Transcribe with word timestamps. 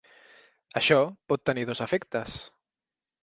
Això 0.81 0.97
pot 1.33 1.45
tenir 1.49 1.67
dos 1.71 1.83
efectes. 1.87 2.39